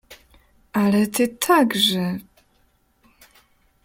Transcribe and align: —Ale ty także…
—Ale 0.81 1.05
ty 1.07 1.27
także… 1.27 2.19